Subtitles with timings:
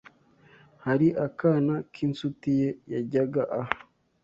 [0.85, 3.73] hari akana k'insuti ye yajyaga aha